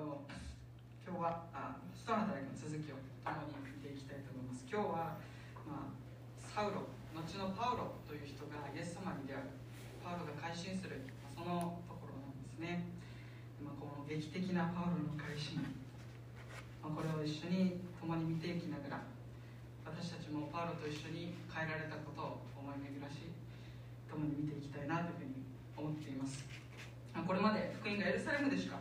[0.00, 3.36] 今日はあストの働きの続きを共
[3.68, 4.64] に見ていきたいと思います。
[4.64, 5.20] 今日は、
[5.68, 6.00] まあ、
[6.40, 9.60] サウロ後のパウロという人がイエス様に出会う。
[10.00, 11.04] パウロが改心する
[11.36, 12.88] そのところなんですね、
[13.60, 15.60] まあ、この劇的なパウロの改心、
[16.80, 19.04] まあ、これを一緒に共に見ていきながら
[19.84, 23.28] 私たちもパウロと一緒に変えられたことを思い巡らし
[24.08, 25.44] 共に見ていきたいなというふうに
[25.76, 26.48] 思っています。
[27.12, 28.80] これまで福音がエルサレムでしか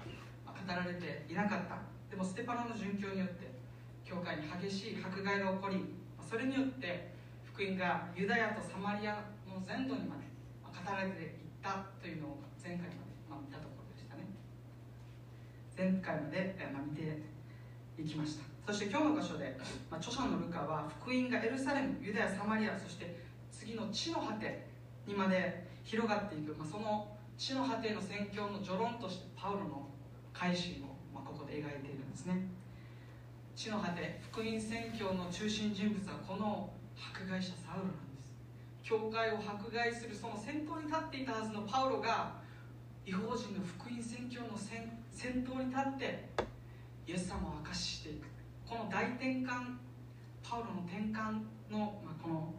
[0.69, 1.81] 語られていなかった。
[2.11, 3.49] でもステパノの殉教によって
[4.05, 5.81] 教会に激しい迫害が起こり
[6.21, 7.09] それによって
[7.41, 10.29] 福音がユダヤとサマリアの全土にまで
[10.61, 11.29] 語られていっ
[11.61, 13.09] たというのを前回まで、
[13.41, 14.29] 見たところでしたね。
[15.75, 16.53] 前回まで、
[16.85, 17.21] 見て
[17.97, 18.45] いきました。
[18.71, 19.57] そして今日の箇所で、
[19.91, 23.17] 著者のルカは福音がエルサレムユダヤサマリアそして
[23.51, 24.67] 次の地の果て
[25.07, 27.07] にまで広がっていく、まあ、その
[27.37, 29.88] 地の果ての宣教の序論としてパウロの
[30.39, 32.47] 改心を、まあ、ここで描いているんですね。
[33.53, 38.31] 地の果て福音宣教の中心人物はこの迫害者サウロなんです。
[38.81, 42.39] 教会を迫害するその先頭に立っていたはずのパウロが
[43.05, 46.29] 違法人の福音宣教の先頭に立って
[47.05, 48.27] イエス様を明かししていく。
[48.65, 49.75] この大転換
[50.41, 52.53] パウロの転換の、まあ、この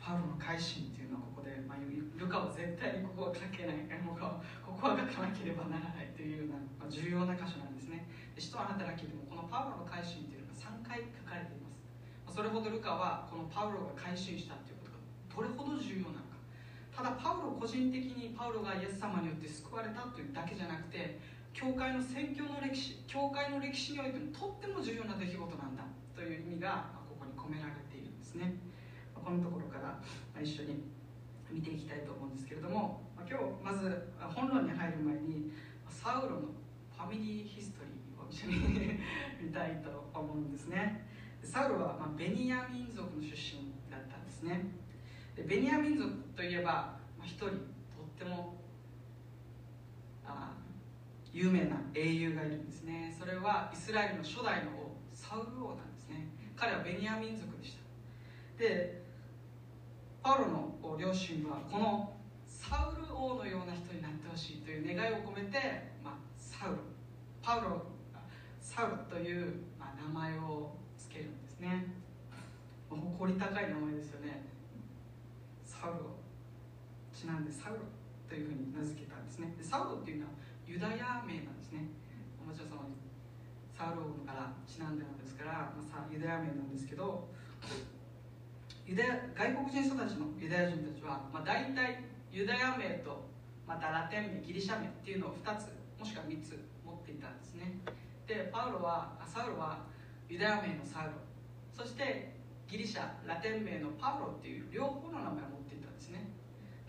[0.00, 3.84] パウロの改心っていうのはここで、まあ、ルカは絶対にここは書けない。
[4.00, 8.08] ここはここは書かなければならないというような、まあ、重要な箇所なんですね。
[8.40, 11.84] 使徒の働きでもこのパウロの改心というのが3回書かれています。
[12.32, 14.96] それほどルカはこのパウロが改心したということが
[15.28, 16.40] どれほど重要なのか。
[16.96, 21.20] ただパウロ個人的にパウロがイエス様によって救われたというだけじゃなくて
[21.52, 25.84] 教会の宣教の歴史教会の歴史においてもとっても重要な出来事なんだ
[26.16, 28.69] という意味がここに込められているんですね。
[29.24, 30.00] このところから
[30.42, 30.84] 一緒に
[31.50, 35.52] 見ていきたいと思うんですけれども今日まず本論に入る前に
[35.88, 38.98] サウロのファミリーヒストリーを一緒に
[39.40, 41.06] 見たいと思うんですね。
[41.42, 44.66] サウロはまベニヤ民族の出身だったんですね。
[45.34, 47.58] でベニヤ民族といえば一人とっ
[48.18, 48.56] ても
[50.24, 50.52] あ
[51.32, 53.14] 有名な英雄がいるんですね。
[53.18, 56.28] それはイスラエルの初代の王サウル王なんですね。
[56.56, 58.62] 彼はベニヤ民族でした。
[58.62, 58.99] で
[60.22, 62.12] パウロの両親はこの
[62.46, 65.58] サウル王のような人になってほしいという願いを込めて、
[66.04, 66.76] まあ、サウロ
[67.42, 67.82] パウロ
[68.60, 71.86] サウロという、まあ、名前を付けるんですね。
[72.90, 74.44] 誇り高い名前ですよね。
[75.64, 76.20] サウロ
[77.14, 77.80] ちなんでサウロ
[78.28, 79.56] というふうに名付けたんですね。
[79.62, 80.32] サウロっていうのは
[80.66, 81.88] ユダヤ名なんですね。
[82.44, 82.82] もちろんその
[83.72, 87.28] サウロからちなんでなんですから、まあ、ユダヤ名なんですけど
[88.90, 92.02] ユダヤ外国人育ちのユダヤ人たちは、まあ、大体
[92.34, 93.22] ユダヤ名と
[93.62, 97.70] またラテン名ギリシャ名っていうのを2つもしくは3つ持っていたんですね。
[98.26, 99.86] でパウロはサウロは
[100.26, 101.22] ユダヤ名のサウロ。
[101.70, 102.34] そして
[102.66, 106.26] ギリシャラテン名のパウロっていう両方の名前を持っていたんですね。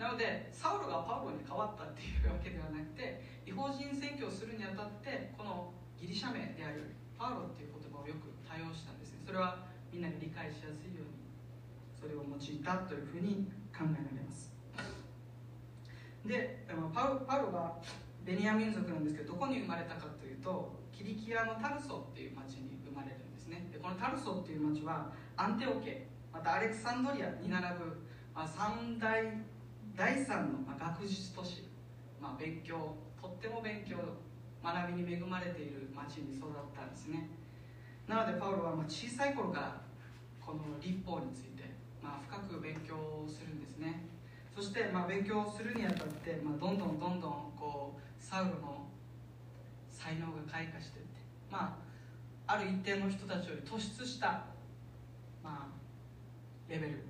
[0.01, 5.69] なのでサウロがパウロに変わったっていうわけではなくて違法人選挙をするにあたってこの
[6.01, 9.21] ギリシャ名であるパウロっていう言葉をよく多用したんですね。
[9.21, 11.20] それはみんなが理解しやすいように。
[12.01, 14.51] それを用いたというふうに考えられます。
[16.25, 17.77] でパウパウロは
[18.25, 23.69] ベニヤ民族なんですけどどこに生まれたかというとキリキアのタルソっていう町に生まれるんですね。
[23.71, 27.85] でこのタルソっていう町はアンテオケまたアレクサンドリアに並ぶ、
[28.33, 29.21] まあ、三大
[29.95, 31.67] 第三の、ま、学術都市、
[32.21, 33.97] まあ、勉強とっても勉強
[34.63, 37.29] 学びに恵まれている町に育ったんですね。
[38.07, 39.81] なのでパウロはま小さい頃から
[40.39, 41.50] この立法について
[42.01, 42.95] まあ、深く勉強
[43.27, 44.07] するんですね。
[44.55, 48.87] そしてまあ勉強するにあたって、まあ、どんどんどんどんこうサウロの
[49.89, 51.21] 才能が開花していって。
[51.49, 51.91] まあ
[52.51, 54.43] ある一定の人たちより突出した、
[55.41, 55.81] まあ、
[56.67, 57.03] レベル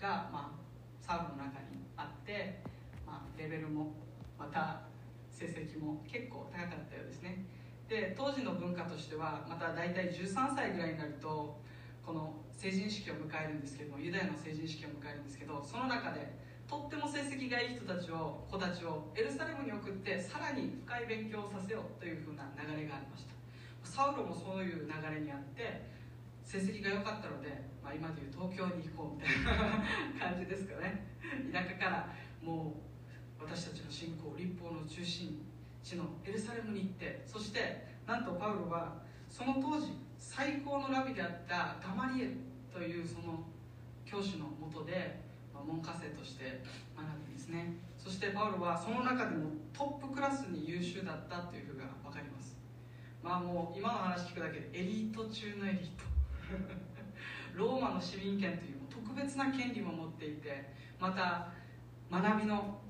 [0.00, 2.62] が、まあ、サウロの中にあって、
[3.04, 3.92] まあ、レベルも
[4.38, 4.82] また
[5.32, 7.44] 成績も結構高かったようですね。
[7.88, 11.58] で当時の文化としてはまた大体13歳ぐらいになると
[12.04, 16.36] この成人式を迎えるんですけどもユダヤの成人式を迎えるんですけどその中で
[16.68, 23.34] とっても成績がいい人たちを子たちをエルサレムに送ってさらに深い勉強をさせようというふうな流れがありました。
[23.84, 25.86] サウロもそういう流れにあって
[26.42, 29.38] 成績が良かったので、まあ、今でいう東京に行こうみたい
[30.18, 31.06] な感じですかね。
[31.52, 32.08] 田舎から
[32.42, 32.74] も
[33.38, 35.38] う私たちの信仰立法の中心
[35.82, 39.92] 地のエルサレムに行ってそしてなんとパウロはその当時
[40.24, 42.30] 最高のラビであったガマリエル
[42.72, 43.44] というその
[44.06, 45.20] 教師のもとで、
[45.52, 46.64] まあ、門下生として
[46.96, 47.76] 学ぶんですね。
[47.98, 52.56] そしてパウロはその中でもトップクラスに優秀だったというふうが分かります。
[53.22, 56.04] まあもう今の話聞くだけでエリート中のエリート。
[57.54, 61.52] ローマの市民権という特別な権利も持っていてまた
[62.10, 62.80] 学びの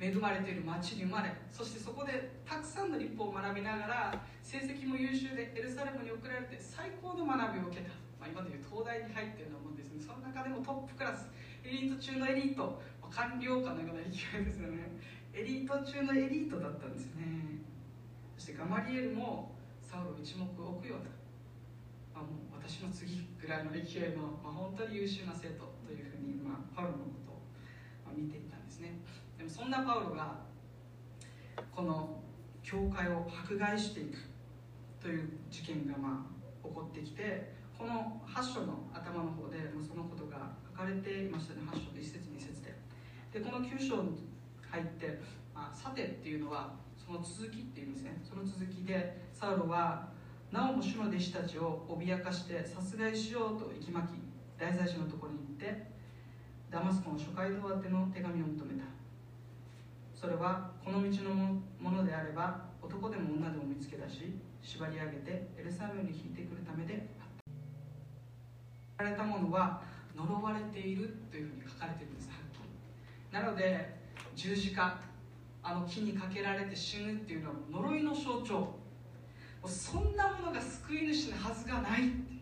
[0.00, 4.83] 恵まれている町に生まれそしてそこでたくさんの立法を学びながら成績
[5.14, 10.02] 優秀でエルサレムに送られて最高の学びを受けた、まあ、今でいう東大に入っているようなもんですね。
[10.02, 11.30] その中でもトップクラス。
[11.62, 12.82] エリート中のエリート。
[12.98, 14.90] まあ官僚家のような勢いですよね。
[15.30, 17.62] エリート中のエリートだったんですね。
[18.34, 21.14] そしてガマリエルもサウロ一目置くような、
[22.10, 27.42] まあ、もう私の次ぐらいの勢いの、まあ、本当に優秀な生徒というふうに、まあ、パウロのことを、
[28.02, 28.98] ま見ていたんですね。
[29.38, 30.42] でもそんなパウロが
[31.70, 32.18] この
[32.64, 34.33] 教会を迫害していく。
[35.04, 41.60] という事件がまあ起こってきてこの8章の頭の方でそのことが書かれていましたね。
[41.60, 42.72] 8章の1節2節で。
[43.28, 44.24] でこの9章に
[44.64, 45.20] 入って、
[45.52, 48.16] まあ、さてっていうのはその続きっていうんですね。
[48.24, 50.08] その続きでサウロは
[50.50, 54.16] なおも主の弟子たちを脅かして殺害しようと息巻き
[54.56, 55.84] 大祭司のところに行って
[56.70, 58.88] ダマスコの諸街道宛ての手紙を求めた。
[60.14, 67.26] それはこの道のものであれば男でも女でも見つけ出し縛り上げてエルサレムに引いてくるためであっ
[68.96, 69.82] たられたものは
[70.16, 72.68] 呪われているというふうに書かれているんですはっきり。
[73.30, 74.00] なので
[74.34, 74.98] 十字架
[75.62, 78.74] あの木にかけられて死ぬっていうのは呪いの象徴。
[79.66, 82.34] そんなものが救い主のはずがないって。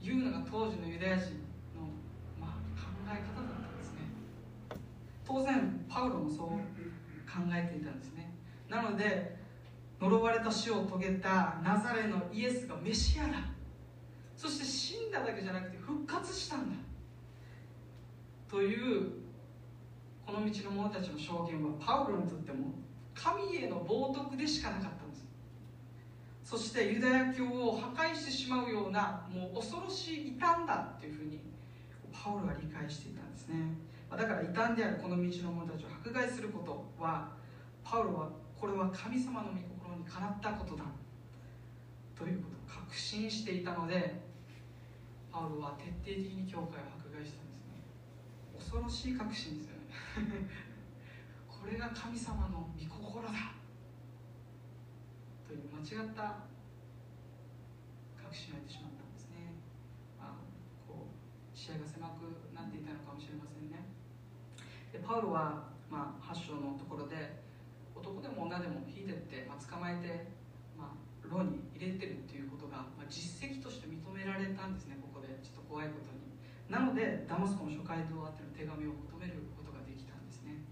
[0.00, 1.24] いうのが当時のユダヤ人
[1.74, 1.90] の、
[2.40, 3.98] まあ、考え方だったんですね。
[5.26, 8.32] 当然パウロもそう考えていたんですね。
[8.68, 9.37] なので
[10.00, 13.34] 呪われた死を遂げたナザレのイエスがメシアだ。
[14.36, 16.76] そして死んだだけじゃなくて復活したんだ。
[18.48, 19.10] という
[20.24, 22.74] この道の者たちの証言はパウロにとっても
[23.14, 25.26] 神への冒涜でしかなかったんです。
[26.44, 31.40] そしてユダヤ教を破壊してしまうようなもう恐ろしい異端だっていうふうに
[32.12, 33.56] パウロは理解していたんですね。
[34.10, 37.28] だから異端であるこの道の者たちを迫害することは
[37.82, 39.77] パウロはこれは神様の御心
[40.08, 40.84] かなったことだ
[42.16, 44.26] ということを確信していたので
[45.30, 47.78] パウロは徹底的に教会を迫害したんですね。
[48.56, 50.48] 恐ろしい確信ですよね。
[51.46, 53.54] これが神様の御心だ
[55.46, 56.42] という間違った
[58.16, 59.54] 確信を得てしまったんですね、
[60.18, 60.34] まあ、
[60.86, 63.84] こう視野が狭くなっていたのかもしれませんね。
[64.92, 67.47] でパウロは、まあ、8章のところで
[67.98, 70.30] 男でも女でも引いてって、まあ、捕まえて、
[70.78, 75.28] まあ、牢に入れてるっていうことが、まあ、実績として認められたんですねここで。
[75.42, 76.18] ちょっと怖いことに。
[76.68, 80.62] なのでダマスコの諸街道宛ての手紙を求めることができたんですね。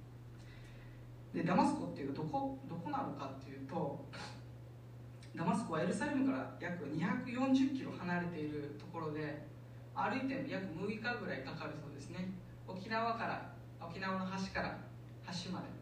[1.32, 4.04] でダマスコっていうどこどこなのかっていうと
[5.34, 9.46] ダマスコはエルサレムから約240キロ離れているところで
[9.94, 12.32] 歩いて約6日ぐらいかかるそうですね。
[12.68, 14.78] 沖縄から沖縄の端から
[15.24, 15.75] 端まで。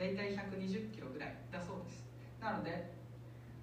[0.00, 2.08] 大体120キロぐらいだそうです。
[2.40, 2.90] なので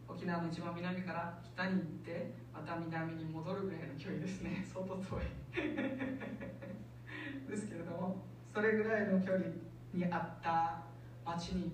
[0.07, 4.61] 沖縄の一番南から北に行ってまた南に戻るぐらいの距離ですね。
[4.71, 5.25] 相当遠い。
[7.49, 8.23] ですけれども
[8.53, 9.45] それぐらいの距離
[9.91, 10.83] にあった
[11.25, 11.71] 町に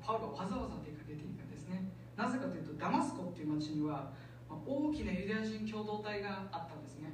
[0.00, 1.90] パウロはわざわざ出かけていくんですね。
[2.14, 4.12] なぜかというとダマスコっていう町には
[4.48, 7.10] 大きなユダヤ人共同体があったんですね。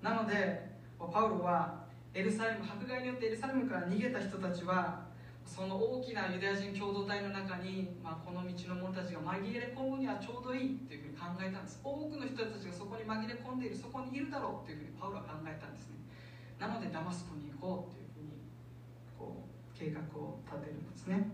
[0.00, 5.10] なのでパウロはエルサレム迫害によってエルサレムから逃げた人たちは
[5.44, 11.80] その大きなユダヤ人共同体の中に、まあ、この道の者たちが紛れ込むにはちょうどいいっていうふうに考えたんです。
[11.84, 16.02] 多くの人たちがそこに紛れ込んでいるそこにいるだろうっていうふうにパウロは考えたんですね。
[16.58, 18.38] なのでダマスコに行こうっていうふうに
[19.18, 21.28] こう計画を立てるんですね。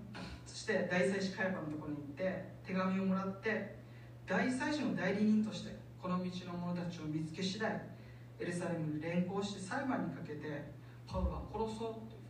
[0.47, 3.79] そして大祭司カヤパのところに行って手紙をもらって
[4.27, 7.71] 大祭司の代理人としてこの道の者たちを見つけ次第
[8.41, 10.73] エルサレムに連行して裁判にかけて
[11.07, 12.25] パウロは殺そうという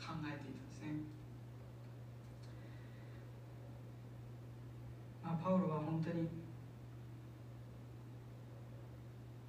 [0.00, 0.55] ふうに考えていた。
[0.88, 1.26] んですね、
[5.22, 6.28] まあ、パウロは本当に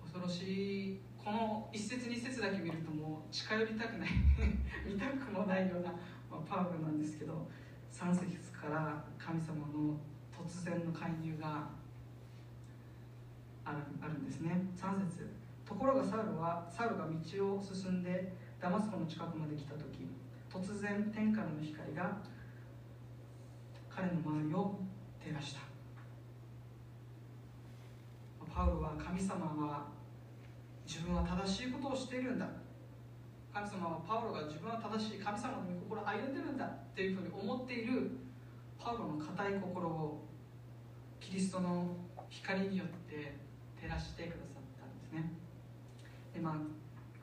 [0.01, 4.09] 恐ろしいこの一節二節だけ見るともう近寄りたくない
[4.87, 5.91] 見たくもないような、
[6.31, 7.47] まあ、パウロなんですけど
[7.91, 9.99] 3節から神様の
[10.31, 11.67] 突然の介入が
[13.65, 14.61] あるあるんですね。
[14.77, 15.29] 3節
[15.65, 20.07] ところがサウルはサウルが道を進んでダマスコの近くまで来た時
[20.49, 22.17] 突然天下の光が
[23.89, 24.79] 彼の周りを
[25.23, 25.61] 照らした。
[28.53, 29.85] パウロは神様は
[30.87, 32.47] 自分は正しいことをしているんだ。
[33.53, 36.65] 神様はパウロが自分は正しい神様の御心を歩んでるんだ。
[36.65, 38.17] っていうふうに思っている
[38.79, 40.25] パウロの固い心を
[41.19, 41.95] キリストの
[42.29, 43.37] 光によって
[43.79, 45.31] 照らしてくださったんですね。
[46.33, 46.53] で、まあ、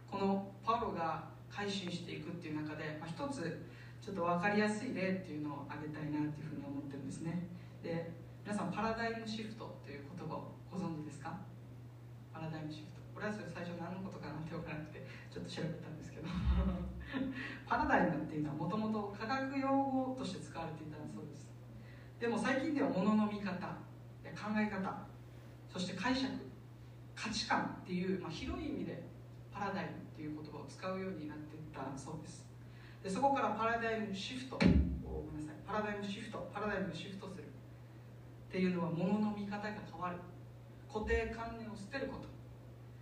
[0.09, 3.62] このパウロが改心していくっていう中で、まあ、一つ
[4.02, 7.46] ちょっと分かりやすい例っていうのを挙げたいなっていうふうに思ってるんですね。
[7.82, 8.11] で
[8.44, 11.38] 皆さんパラダイムシフトという言葉をご存知ですか？
[12.34, 13.00] パラダイムシフト。
[13.14, 16.26] 俺はそれ最初何のことかなって分からなくてちょっと調べたんですけど。
[17.64, 21.49] パラダイムっていうのはもともと科学用語として使われていたそうです。
[22.18, 23.54] でも最近では物の見方
[24.34, 25.06] 考え方
[25.68, 26.28] そして解釈
[27.14, 29.04] 価値観っていう、まあ、広い意味で
[29.52, 32.47] パラダイムっていう言葉を使うようになっていったそうです。
[33.02, 34.56] でそこからパラダイムシフト
[35.02, 40.16] ごめんなさいパラダイムシフトパラダイムシフトするっていうのは物のの見方が変わる。
[40.87, 42.30] 固定観念を捨てること。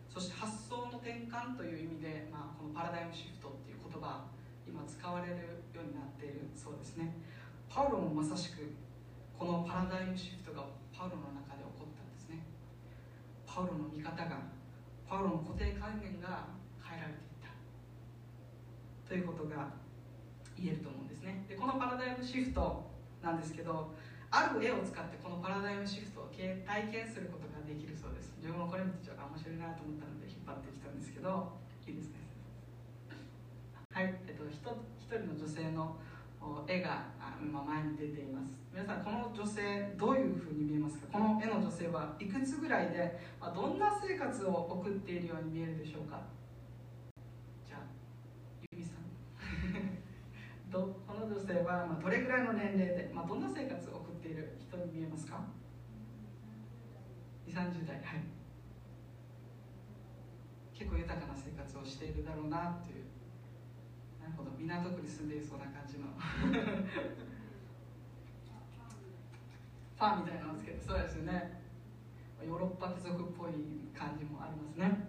[0.09, 4.25] そして発想の転換という意味で、まあ、このパラダイムシフトっていう言葉
[4.65, 7.13] 今使われるようになっているそうですね。
[7.69, 8.73] パウロもまさしく
[9.37, 12.41] このパラダイムシフトがパウロの中で起こったんですね。
[13.45, 14.41] パウロの見方が
[15.05, 16.49] パウロの固定観念が
[19.13, 19.69] ということが
[20.57, 21.45] 言えると思うんですね。
[21.45, 22.81] でこのパラダイムシフト
[23.21, 23.93] なんですけど
[24.33, 26.49] ある絵を使ってこのパラダイムシフトを体
[26.89, 28.33] 験することができるそうです。
[28.41, 31.53] 自分もこれ見てちょっと面白いなと思ったので引っ張ってきたんですけど
[31.85, 32.25] いいですね。
[33.93, 36.01] はい、えっと、一人の女性の
[36.65, 38.49] 絵が今前に出ています。
[38.73, 41.05] 皆さんこの女性どういうふうに見えますか？
[41.13, 46.17] この絵の女性はいくつぐらいでどんな生活を送っているように見えるでしょうか
[47.69, 47.81] じゃあ
[48.73, 49.03] ゆみさん
[50.73, 55.45] どこの女性はまどれぐらいの年齢で、まあ、どんな生活を送っている人に見えますか
[57.47, 57.97] ？2 3 0代。
[58.01, 58.25] はい。
[60.73, 63.05] 結構豊かな生活をしているだろうなという。
[64.19, 64.53] なるほど。
[64.57, 66.07] 港区に住んでいそうな感じの。
[66.17, 70.81] ファンみたいなのをつけて。
[70.81, 71.61] そうですよね。
[72.43, 73.53] ヨーロッパ貴族っぽい
[73.93, 75.07] 感じもありますね。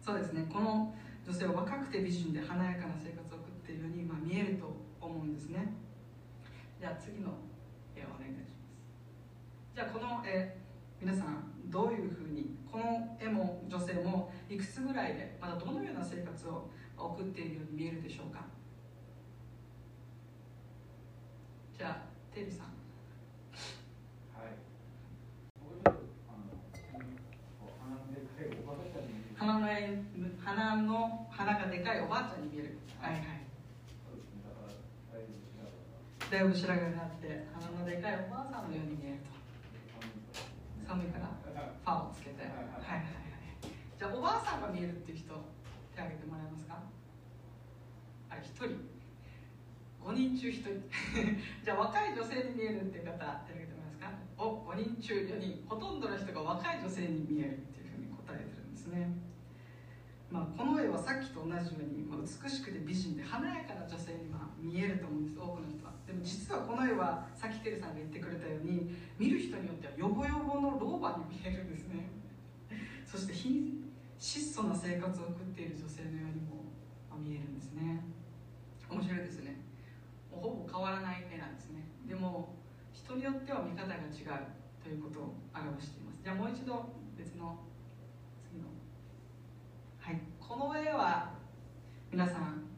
[0.00, 0.46] そうですね。
[0.48, 0.94] この
[1.26, 5.72] 女性は若くて美人で華やかな生活を送っているように、まあ、見えると思うんですね。
[6.80, 7.28] じゃあ次の
[7.96, 8.54] 絵をお願いします。
[9.74, 10.56] じゃあこの絵
[11.00, 18.44] 皆さんどういうふうにこの絵も女性もいくつぐらいでまだどのような生活を送っているように見えるでしょうか？
[21.76, 22.74] じゃあテリーさん。
[29.36, 29.66] 鼻の
[30.42, 32.78] 鼻の鼻がでかいおばあちゃんに見える。
[32.98, 33.43] はいはい
[36.34, 39.30] だいぶ白髪があって鼻のでかいおばあさんのように見えると。
[40.82, 42.42] 寒いからファーをつけて。
[42.42, 43.70] はいはいはい。
[43.70, 45.30] じゃあおばあさんが見えるっていう人
[45.94, 46.82] 手挙げてもらえますか？
[48.34, 48.82] あれ1人。
[50.02, 50.82] 5人中1人。
[51.62, 54.10] じゃあ若い女性に見えるっていう方手挙げてもらえますか？
[54.34, 55.62] お5人中4人。
[55.70, 59.06] ほとんどの人が若い女性に見えるっていうふうに答えてるんですね。
[60.34, 65.38] まあ、この絵はさっきと同じように美しくて美人で華やかな女性には見えると思うんです。
[65.38, 65.62] 多く
[66.24, 72.08] 実はこの絵はさっきテレさんが言ってくれたように見る人によってはヨボヨボの老婆に見えるんですね。
[73.04, 73.34] そして
[74.18, 76.64] 質素な生活を送っている女性のようにも
[77.20, 78.00] 見えるんですね。
[78.88, 79.56] 面白いですね。
[80.32, 81.84] もうほぼ変わらない絵なんですね。
[82.08, 82.54] でも
[82.92, 84.02] 人によっては見方が違う
[84.82, 86.20] ということを表しています。
[86.22, 87.60] じゃあもう一度別の
[88.42, 88.68] 次の。
[89.98, 90.20] はい。
[90.40, 91.34] この絵は
[92.10, 92.73] 皆さん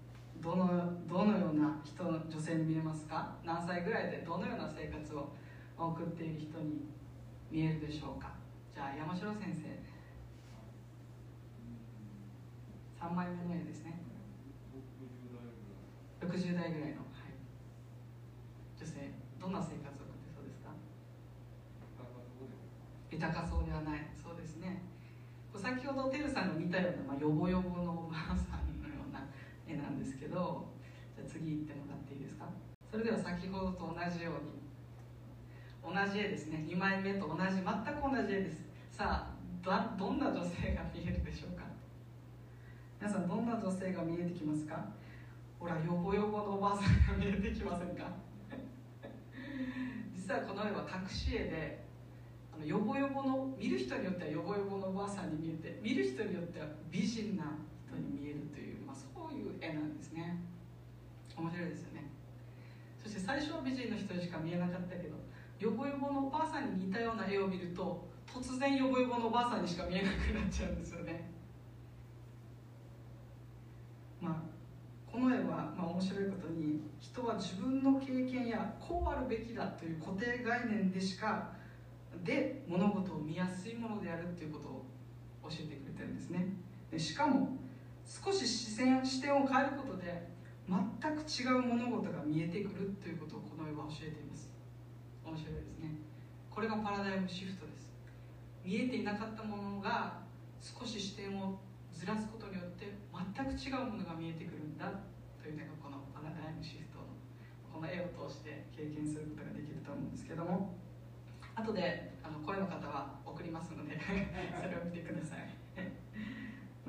[0.46, 3.34] どのどのような人女性に見えますか？
[3.42, 5.34] 何歳ぐらいでどのような生活を
[5.76, 6.86] 送っている人に
[7.50, 8.30] 見えるでしょうか？
[8.72, 9.66] じゃあ山城先生。
[12.94, 13.98] 3枚目の絵ですね。
[16.22, 16.94] 60代ぐらい。
[16.94, 17.34] の、はい、
[18.78, 19.10] 女性
[19.40, 20.70] どんな生活を送ってそうですか？
[23.10, 24.06] 豊かそうではない。
[24.14, 24.86] そうですね。
[25.56, 28.65] 先ほどてるさんが見たような、まあ、ヨボヨボのおばあさん
[29.68, 30.66] 絵なんですけど
[31.16, 32.46] じゃあ次行ってもらっていいですか？
[32.90, 36.64] それでは先ほどと同じように同じ絵ですね。
[36.68, 37.66] 2枚目と同じ全く
[38.00, 38.64] 同じ絵です。
[38.92, 41.64] さあどんな女性が見えるでしょうか？
[43.00, 44.86] 皆さんどんな女性が見えてきますか？
[45.58, 48.10] ほらヨボヨボのおばあさんが見えてきませんか？
[50.14, 51.84] 実はこの絵は隠し絵で
[52.54, 57.44] あのヨボヨボの見る人によってはヨボヨボのおばあさんに見えて見る人によっては美人な
[57.86, 60.42] 人に見えるという、まあ、そういう絵なんですね。
[61.36, 62.10] 面白いですよね。
[63.02, 65.16] そして最初は美人の人にしか見えなかったけど
[65.60, 71.30] ヨボヨボのおばあさんに似たような絵を見ると突然ヨボヨボのおばあさんにしか見えなくなっちゃうんですよね。
[74.20, 74.56] まあ
[75.06, 81.52] この絵は、まあ、面白いことに人は自分の経験やこうあるべきだという固定概念でしか
[82.24, 84.84] で物事を見やすいものであるっていうことを
[85.48, 86.48] 教えてくれてるんですね。
[86.90, 87.56] でしかも
[88.06, 90.30] 少し視線視点を変えることで
[90.70, 94.54] 全く違う物事が見えてくるということをこの世は教えています。
[95.26, 95.98] 面白いですね。
[96.50, 97.90] これがパラダイムシフトです。
[98.64, 100.22] 見えていなかったものが
[100.62, 101.58] 少し視点を
[101.92, 104.86] ずらすことによって全く違うものが見えてくるんだ
[105.42, 107.10] というのがこのパラダイムシフトの
[107.74, 110.86] この絵を通して経験することができると思うんですけども。
[111.56, 113.96] 後であの声の方は送りますので
[114.60, 115.65] それを見てください。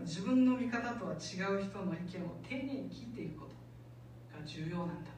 [0.04, 5.12] 自分の見方とは違う人の意見を丁寧に聞いていくことが重要なんだ。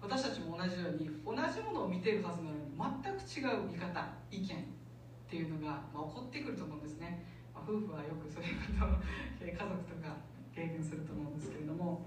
[0.00, 9.02] 私たちも同じように同じものを見ているはずなのに全く違う見方意見っていうのが、まあ、起こってくると思うんですね、まあ、夫婦はよくそういうことを
[9.42, 10.14] 家族とか
[10.54, 12.06] 経験すると思うんですけれども、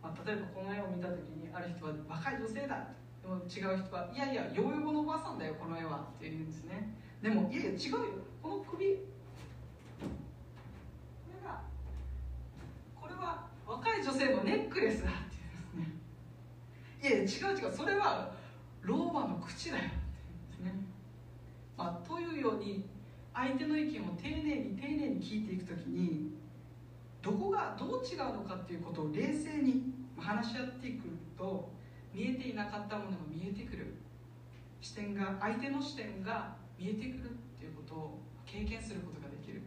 [0.00, 2.88] まあ、例えばこの絵を見た時にある人は若い女性だ
[3.20, 9.04] でも違う人はいやいやヨーヨーのおばあさんだよこの絵はって言うんですねでもいやいや違うよこの首こ
[11.28, 11.60] れが
[12.96, 15.36] これは若い女性のネックレスだって
[17.04, 17.42] 言うんですね。
[17.42, 18.32] いや違う違うそれは
[18.82, 19.92] ローマの口だよって
[20.62, 20.86] 言うんですね、
[21.76, 22.88] まあ、というように
[23.34, 26.30] 相手の意見を丁寧に丁寧に聞いていく時に
[27.20, 31.68] どこがどう違うのかっていうことを冷静に話し合っていくと
[32.14, 33.94] 見えていなかったものが見えてくる。
[34.80, 39.60] 視点が相手の視点が見えてくるっていうことを経験することができる。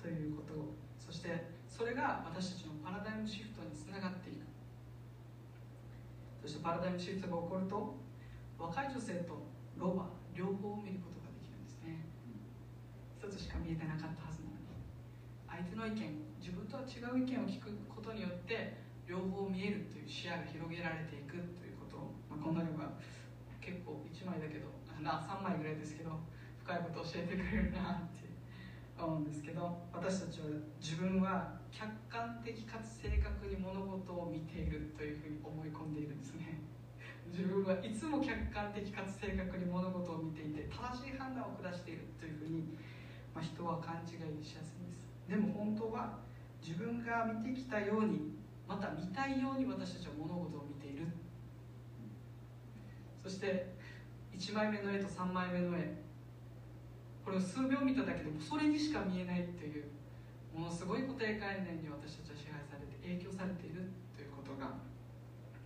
[0.00, 0.54] ということ。
[0.98, 4.44] そしてそれが私たちのパラダイムシフトにつながっていく。
[6.44, 7.96] そしてパラダイムシフトが起こると
[8.60, 9.48] 若い女性と
[9.80, 12.04] ロバ両方を見ることができるんですね。
[13.16, 14.84] 一つしか見えてなかったはずなのに。
[15.48, 18.76] 相手の意見自分とは違う意見を聞くことによって
[19.08, 21.96] 両方見えるという視野が広げられていくということ。
[21.96, 22.92] を、まあ、こんなには
[23.56, 24.68] 結構1枚だけど
[25.00, 26.20] な3枚ぐらいですけど
[26.60, 28.04] 深いことを教えてくれるな。
[28.04, 28.09] って
[29.06, 30.46] 思うんですけど私たちは
[30.80, 36.60] 自分は客観的かつ正確に物事を見ているというふうに思い込んでいるんですね。
[37.30, 42.76] 自分はいつも客観的かつ正確に物事を見ていて正しい判断を下しているというふうに、
[43.34, 45.08] まあ、人は勘違いしやすいんです。
[45.28, 46.18] でも本当は
[46.60, 48.34] 自分が見てきたように
[48.66, 51.06] また見たいように私たちは物事を見ている。
[53.22, 53.74] そして
[54.32, 55.99] 1枚目の絵と3枚目の絵
[57.24, 59.84] これを数秒見ただけでもそれにしか見えないという
[60.54, 64.66] ものすごい固定概念に私たちは支配されて影響されているということが、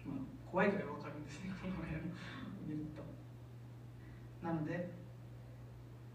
[0.05, 2.05] まあ、怖いぐらい分かるんですねこの絵を
[2.67, 3.03] 見ると。
[4.45, 4.93] なので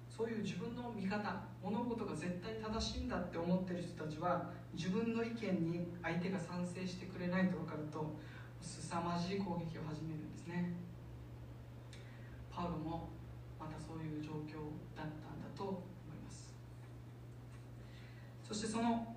[0.07, 8.15] そういう自分の見方物事が絶対正しいんだって思ってる人たちは自分の意見に相手が賛成してくれないと分かると
[8.61, 10.75] 凄まじい攻撃を始めるんですね。
[12.51, 13.07] パウロも
[13.57, 14.88] またそういう状況だったんだ
[15.59, 15.73] と思
[16.15, 16.55] います。
[18.47, 19.15] そしてその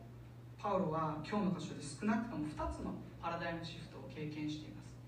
[0.58, 4.98] パウロは今日の箇所で少なくとも2つのパラダイムシフトを経験しています、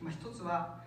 [0.00, 0.82] まあ、1つは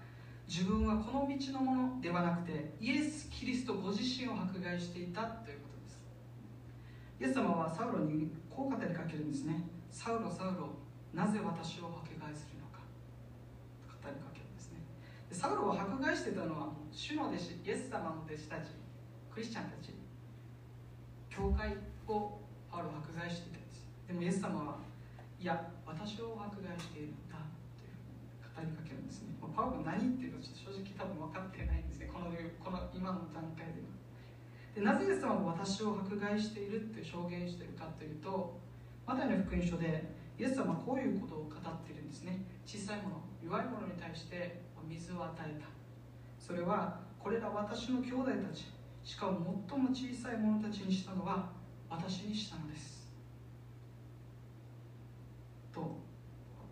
[0.47, 5.99] 自分はこの道のものではなくてイエス・キリストご自身を迫害していたということです。
[7.21, 9.63] イエス様はサウロにこう語りかけるんですね。
[9.89, 10.75] サウロサウロ
[11.13, 12.83] なぜ私を迫害するのか。
[13.87, 14.79] と語りかけるんですね。
[15.29, 18.82] でサウロを迫害してたのは主の弟子イエス様の弟子たち。
[19.33, 19.89] クリスチャンたち
[21.33, 21.73] 教会
[22.05, 22.37] を
[22.69, 23.89] パウロ迫害していたんです。
[24.05, 24.77] でもイエス様は
[25.41, 27.41] いや私を迫害しているんだ
[27.73, 29.33] というふうに語りかけるんですね。
[29.41, 32.13] パウロ何っていうのは正直多分分かってないんですね。
[32.13, 32.29] この
[32.61, 33.89] この今の段階では
[34.77, 38.53] でなぜイエス様が私を迫害しているって証言しているかというと
[39.09, 42.45] マタイの福音書でイエス様はこういうことを語っているんですね。
[42.69, 45.65] 小さいもの弱いものに対して水を与えた。
[46.37, 48.69] それはこれら私の兄弟たち
[49.03, 51.49] しかも最も小さい者たちにしたのは
[51.89, 53.11] 私にしたのです。
[55.73, 55.99] と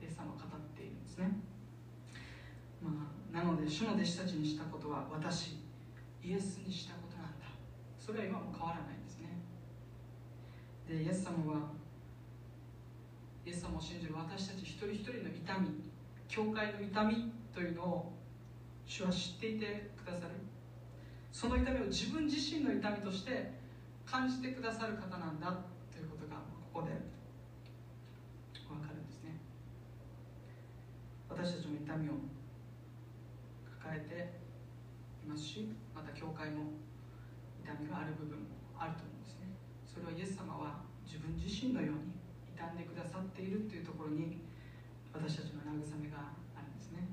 [0.02, 1.32] イエス様は語っているんですね、
[2.82, 2.90] ま
[3.34, 5.58] あ、なので主の弟子たちにしたことは私
[6.24, 7.46] イエスにしたことなんだ。
[8.00, 9.28] それは今も変わらないんですね。
[10.88, 11.72] でイエス様は
[13.46, 15.84] イエス様を信じる私たち一人一人の痛み
[16.28, 18.14] 教会の痛みというのを
[18.86, 20.51] 主は知っていてくださる。
[21.32, 23.52] その痛みを自分自身の痛みとして
[24.06, 25.48] 感じてくださる方なんだ
[25.90, 26.36] ということが
[26.74, 26.92] ここで
[28.68, 29.40] 分かるんですね。
[31.30, 32.14] 私たちの痛みを
[33.80, 34.40] 抱えて
[35.26, 36.76] いますしまた教会も
[37.64, 38.46] 痛みがある部分も
[38.78, 39.56] あると思うんですね。
[39.88, 42.12] それはイエス様は自分自身のように
[42.52, 44.40] 傷んでくださっているというところに
[45.14, 47.08] 私たちの慰めがあるんですね。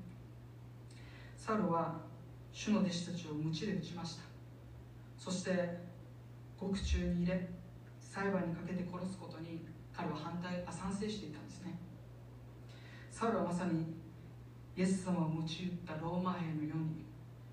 [1.35, 2.08] サロは
[2.59, 4.23] 主の弟子たちを鞭で打ちました。
[5.17, 5.79] そして
[6.59, 7.47] 獄中に入れ
[8.01, 11.79] 裁判にかけて殺すことに彼は反対あ賛成していたんですね。
[13.09, 13.95] サウルはまさに
[14.75, 17.05] イエス様を鞭打ったローマ兵のように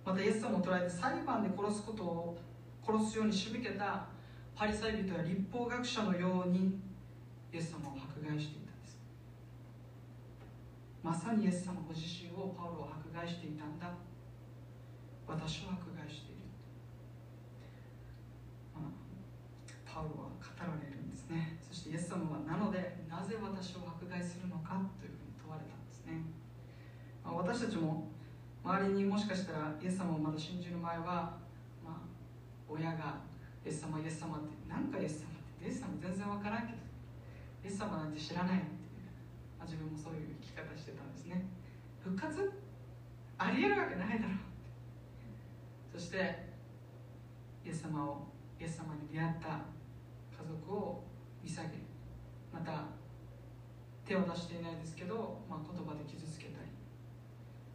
[0.05, 2.39] またイエス様を捕らえて裁判で殺すことを
[2.85, 4.09] 殺すように仕向けた
[4.57, 6.81] パリサイ人や立法学者のように
[7.55, 8.99] イエス様を迫害していたんです。
[11.01, 14.06] まさにイエス様ご自身をパウロを迫害していたんだ。
[15.27, 16.47] 私を迫害している、
[18.75, 18.95] まあ、
[19.85, 21.59] パウロは語られるんですね。
[21.61, 26.23] そしてイエス様はなのでなぜ私を迫害するのかというふうに問われたんですね、
[27.25, 28.09] まあ、私たちも
[28.65, 31.37] 周りにもしかしたらイエス様をまだ信じる前は、
[31.85, 32.07] まあ、
[32.69, 33.21] 親が
[33.65, 36.79] イエス様イエス様って何かイエス様ってイエス様全然わからんけど
[37.65, 39.11] イエス様なんて知らないっていう、
[39.59, 41.45] まあ、自分もそういう生き方してたんですね。
[41.99, 42.53] 復活？
[43.39, 44.46] ありえるわけないだろう。
[45.97, 46.45] そして
[47.65, 48.29] イエス様を
[48.61, 49.65] イエス様に出会った
[50.29, 51.01] 家族を
[51.43, 51.81] 見下げ
[52.53, 52.85] また
[54.05, 56.69] 手を出していないですけど、まあ、言葉で傷つけたり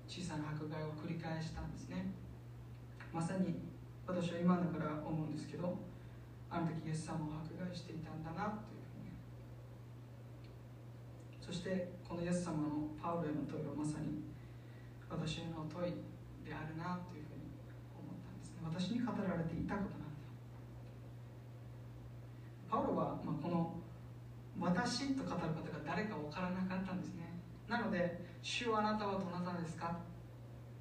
[0.05, 2.13] 小さな迫害を繰り返したんですね。
[3.11, 3.57] まさに
[4.05, 5.73] 私は今だから思うんですけど
[6.47, 9.09] あの時イエス様を迫害していたんだなというふうに。
[11.41, 14.21] そしてこのイエス様のパウロへの問いはまさに
[15.09, 16.05] 私への問い
[16.45, 17.20] であるなという
[18.63, 20.21] 私に語られていたことなんだ
[22.69, 23.75] パウロは、まあ、この
[24.59, 25.51] 私と語る方が
[25.85, 27.39] 誰か分からなかったんですね。
[27.67, 29.97] なので「主はあなたはどなたですか?」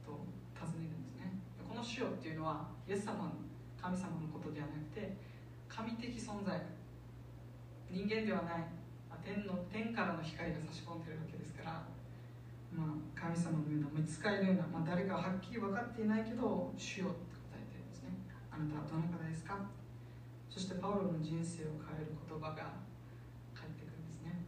[0.04, 1.32] と尋ねるんですね。
[1.68, 3.32] この主よっていうのはイエス様の
[3.80, 5.16] 神様のことではなくて
[5.68, 6.60] 神的存在。
[7.90, 8.80] 人間ではない。
[9.24, 11.84] 天の天からの光が差し込んでるわけですから、
[12.72, 17.14] まあ、神様のような見つかりのような、まあ、誰かはっきり分かっていないけど主よ
[18.60, 19.56] なたはどなたですか？
[20.50, 22.82] そしてパウロの人生を変える言葉が
[23.54, 24.44] 返ってくるんですね。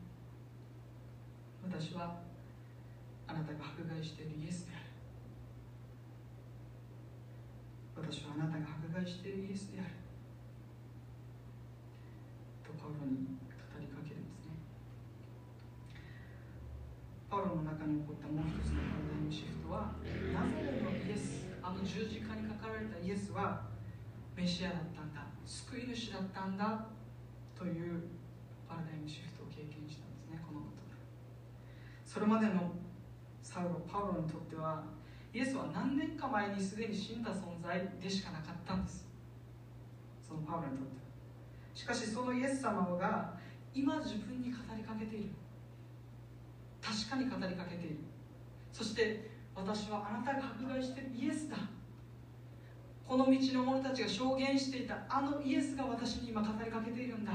[1.62, 2.20] 私は
[3.26, 4.80] あなたが迫害しているイエスであ
[8.02, 8.04] る。
[8.04, 9.94] 私はあなたが迫害しているイエスである。
[12.66, 14.58] とパウロに語りかけるんですね。
[17.30, 19.96] パウロの中に起こったもう一つのパラダイムシフトは
[20.34, 23.71] なぜのイエスあの十字架にかかられたイエスは
[24.36, 26.86] メシアだったんだ救い主だったんだ
[27.58, 28.02] という
[28.68, 30.96] パラダイムシフトを経験したんですねこのことで
[32.04, 32.72] それまでの
[33.42, 34.84] サウロパウロにとっては
[35.34, 39.06] イエスは何年か前にすでに死んだ存在でしかなかったんです。
[40.26, 41.02] そのパウロにとっては。
[41.74, 43.32] しかしそのイエス様が
[43.74, 45.30] 今自分に語りかけている。
[46.82, 47.96] 確かに語りかけている。
[48.70, 51.56] そして私はあなたが迫害しているイエスだ。
[53.06, 57.32] この道の者たちが証言していたあのイエスが私に今語りかけているんだ。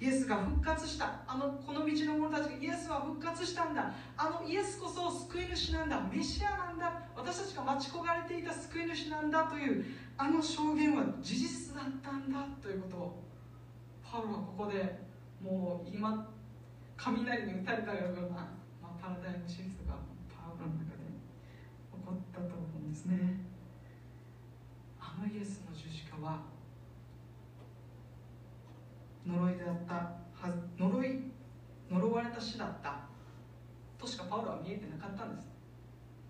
[0.00, 3.92] イエスが復活したあのこの道の者たちがイエスは復活したんだ。
[4.16, 6.00] あのイエスこそ救い主なんだ。
[6.12, 7.02] メシアなんだ。
[7.14, 9.44] 私たちが待ち焦がれていた救い主なんだ。
[9.44, 9.84] という
[10.16, 12.44] あの証言は事実だったんだ。
[12.60, 12.96] ということ。
[12.96, 13.22] を
[14.12, 15.00] パウロはここで
[15.40, 16.28] もう今
[16.98, 18.44] 雷に打たれたような、
[18.82, 19.96] ま、パラダイムシフトが
[20.28, 20.91] パウロの中
[22.12, 23.40] ったと思うんですね。
[24.98, 26.40] あのイエスの十字架は
[29.26, 31.20] 呪いであったは呪い
[31.90, 33.00] 呪われた死だった
[33.98, 35.48] としかパウロは見えてなかったんです。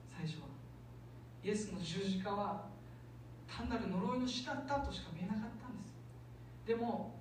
[0.09, 0.47] 最初は
[1.43, 2.67] イエスの十字架は
[3.49, 5.95] 単なる呪いの死だったとしか見えなかったんです。
[6.67, 7.15] でも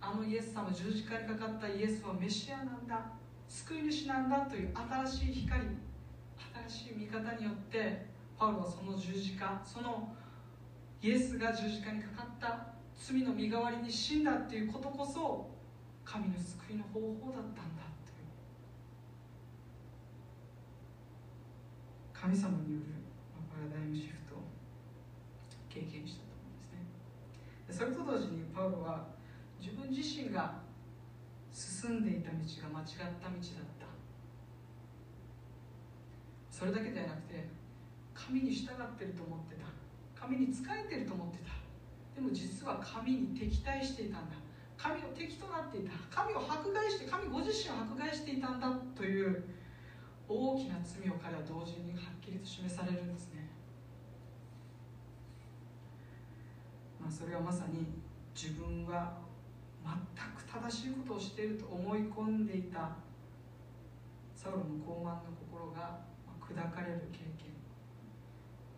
[0.00, 3.12] あのイエス様十字架にかかったイエスはメシアなんだ
[3.48, 4.70] 救い主なんだという
[5.06, 5.62] 新しい光
[6.68, 8.06] 新しい見方によって
[8.38, 10.14] パウロはその十字架その
[11.00, 15.50] イエスが十字架にかかった罪の身代わりに死んだっていうことこそ
[16.04, 18.26] 神の救いの方法だったんだという。
[22.12, 22.86] 神様による
[23.50, 24.38] パラダイムシフトを
[25.68, 26.58] 経験したと思うん
[27.68, 27.84] ですね。
[27.84, 29.06] それと同時にパウロは
[29.60, 30.60] 自分自身が
[31.52, 32.36] 進んでいた道
[32.72, 32.86] が間違っ
[33.20, 33.81] た道だった。
[36.62, 37.42] それだけではなくて
[38.14, 39.66] 神に従ってると思ってた。
[40.14, 41.50] 神に仕えてると思ってた。
[42.14, 44.38] でも実は神に敵対していたんだ。
[44.78, 45.90] 神の敵となっていた。
[46.06, 49.42] 神を迫害して神ご自身を迫害していたんだという
[50.28, 53.50] 大きな罪を彼は同時にはっきりと示されるんですね、
[57.02, 57.90] まあ、それはまさに
[58.38, 59.18] 自分は
[59.82, 59.90] 全
[60.30, 62.94] く正しいことをしていると思い込んでいた。
[64.36, 66.11] サウロの傲慢の心が
[66.52, 67.52] 砕かれる経験。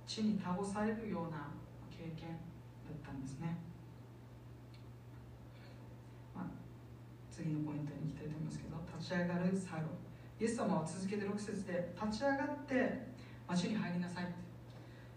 [0.06, 1.50] 地に倒されるような
[1.90, 2.38] 経験
[2.86, 3.56] だったんですね、
[6.34, 6.44] まあ、
[7.32, 9.90] 次のポイントに行きたいと思いますけど立ち上がるサロ
[10.38, 13.08] イエス様は続けて6節で立ち上がって
[13.48, 14.28] 町に入りなさい。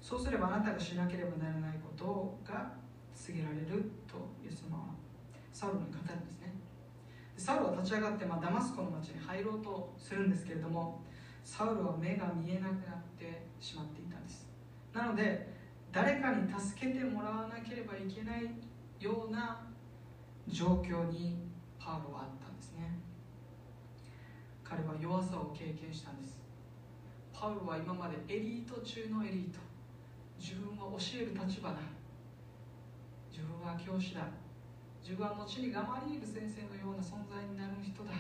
[0.02, 2.72] そうすればあなたがしなければならないことが
[3.13, 4.96] 告げられるとイエス様は
[5.52, 6.54] サウロに語るんですね。
[7.36, 11.02] サウルは立ち上がって、まあ、ダマスコの町に入ろうとするんですけれども
[11.48, 14.46] サウルは目が見えなくなってしまっていたんです。
[14.94, 15.56] なので
[15.94, 18.52] 誰かに助けてもらわなければいけない
[19.00, 19.66] ような
[20.46, 21.40] 状況に
[21.80, 23.00] パウロはあったんですね。
[24.62, 26.44] 彼は弱さを経験したんです。
[27.32, 29.60] パウロは今までエリート中のエリート。
[30.38, 31.78] 自分は教える立場だ。
[33.32, 34.28] 自分は教師だ。
[35.02, 38.12] 自分は後にガマリール先生のような存在になる人だ。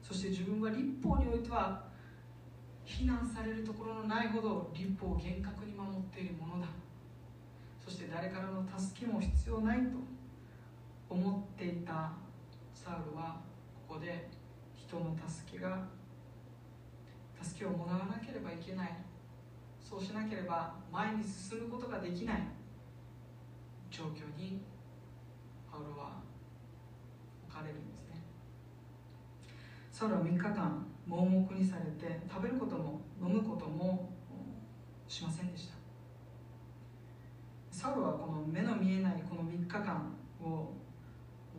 [0.00, 1.92] そして自分は立法においては
[2.84, 6.68] 非難されるところのないほど立法を厳格に守っているものだ。
[7.84, 10.14] そして誰からの助けも必要ないと。
[11.08, 12.12] 思っていた
[12.74, 13.40] サウルは
[13.88, 14.28] ここで
[14.74, 15.86] 人の助けが
[17.40, 18.96] 助けをもらわなければいけない。
[19.80, 22.42] そうしなければ前に進むことができない。
[23.90, 24.60] 状況に
[25.70, 26.20] パウロは
[27.46, 27.93] 置かれる。
[29.94, 34.10] サルは3日間盲目にされて食べることも飲むことも
[35.06, 35.74] しませんでした。
[37.70, 40.10] サウルはこの目の見えないこの3日間
[40.42, 40.74] をも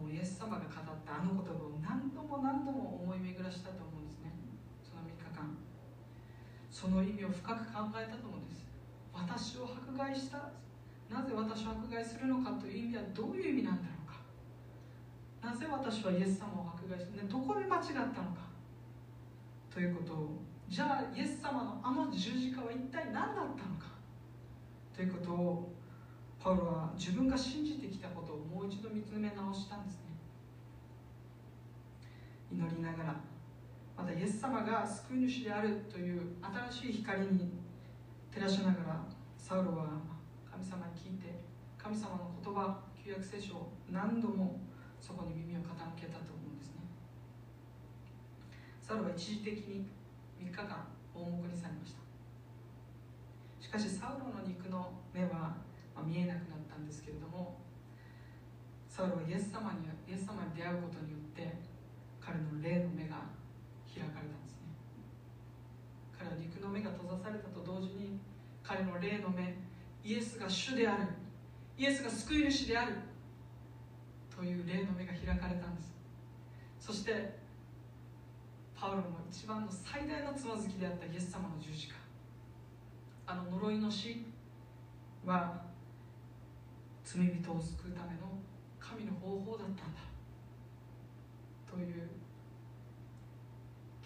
[0.06, 0.68] うイエス様が語っ
[1.08, 4.36] たあの言葉を何度も何度も思い巡らしたと思うんですね。
[4.84, 5.56] その3日間。
[6.70, 8.68] その意味を深く考えたと思うんです。
[9.14, 10.52] 私を迫害した。
[11.08, 13.95] なぜ私を迫害するのかという意味はどういう意味なんだろう。
[15.46, 18.50] なぜ私はイエス様を迫害して、どこで間違ったのか？
[19.72, 23.86] ということをじゃあイエス様のあの十字架は一体何だったのか？
[24.96, 25.72] ということを
[26.40, 30.02] パウロは自分が信じてきたことをもう一度見つめ直したんですね。
[32.52, 33.16] 祈りながら
[33.98, 36.22] またイエス様が救い主であるという
[36.72, 37.52] 新しい光に
[38.34, 39.06] 照らしながら
[39.38, 39.88] サウロは
[40.50, 41.40] 神様に聞いて
[41.78, 44.60] 神様の言葉旧約聖書を何度も
[45.06, 46.82] そこに耳を傾けたと思うんですね。
[48.82, 49.86] サウルは一時的に
[50.42, 52.02] 3日間盲目にされました。
[53.62, 55.62] しかしサウロの肉の目は、
[55.94, 57.62] ま、見えなくなったんですけれども
[58.90, 61.54] サウルはイエス様にイエス様に出会うことによって
[62.18, 63.30] 彼の霊の目が
[63.86, 64.74] 開かれたんですね。
[66.18, 68.18] 彼は肉の目が閉ざされたと同時に
[68.66, 69.54] 彼の霊の目
[70.02, 71.06] イエスが主である
[71.78, 72.94] イエスが救い主である
[74.36, 75.96] という霊の目が開かれたんです。
[76.80, 77.40] そして
[78.76, 81.96] パウロの一番の最大のつまずきであったイエス様の十字架。
[83.28, 84.26] あの呪いの死
[85.26, 85.66] は
[87.04, 88.38] 罪人を救うための
[88.80, 90.02] 神の方法だったんだ。
[91.72, 92.10] という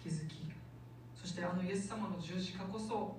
[0.02, 0.50] 気づき。
[1.14, 3.18] そしてあのイエス様の十字架こそ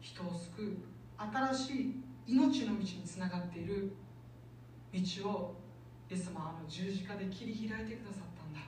[0.00, 0.76] 人を救う
[1.16, 1.94] 新しい
[2.26, 3.92] 命の道につながっている
[4.92, 5.59] 道を
[6.10, 8.58] イエス様はあの十字架で切り開いてくださったんだ。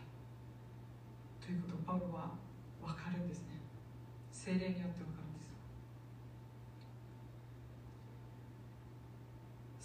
[1.43, 2.39] ということをパウロは
[2.79, 3.59] 分かるんですね。
[4.31, 5.51] 精霊によって分かるんです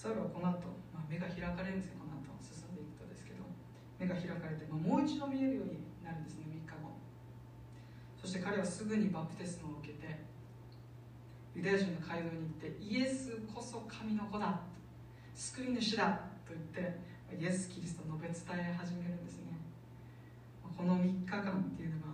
[0.05, 1.97] サウルはこの後、まあ、目が開かれるんですよ。
[1.97, 3.41] この後進んでいくとですけど
[3.97, 6.45] 目が開かれて、まあ、もう一度見えるようになるんですね。
[6.45, 6.93] 3日後。
[8.21, 10.13] そして彼はすぐにバプテスマを受けて
[11.57, 14.61] ユダヤ人の街道に行ってイエスこそ神の子だ。
[15.33, 16.21] 救い主だ。
[16.45, 19.57] と言ってイエス・キリストを述べ伝え始めるんですね。
[20.63, 22.07] この3日間っていうのが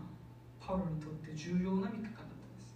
[0.59, 2.75] パウロにとって重要な3日間だったんです。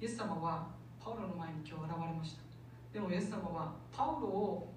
[0.00, 0.68] イエス様は
[0.98, 2.42] パウロの前に今日現れました。
[2.92, 4.72] でもイエス様はパウロを